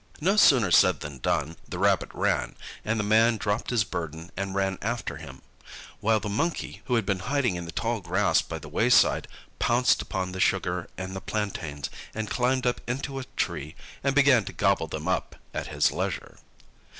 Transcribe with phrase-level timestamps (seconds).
[0.19, 4.55] No sooner said than done: the Rabbit ran, and the man dropped his burden and
[4.55, 5.43] ran after him;
[5.99, 9.27] while the Monkey, who had been hiding in the tall grass by the wayside,
[9.59, 14.43] pounced upon the sugar and the plantains, and climbed up into a tree, and began
[14.45, 16.39] to gobble them up at his leisure.